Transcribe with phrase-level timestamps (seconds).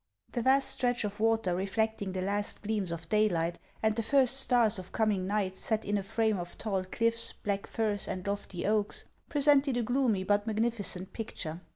[0.31, 4.79] The vast stretch of water reflecting the last gleams of daylight and the first stars
[4.79, 9.05] of coming night set in a frame of tall cliffs, black firs, and lofty oaks,
[9.29, 11.61] presented a gloomy but magnificent picture.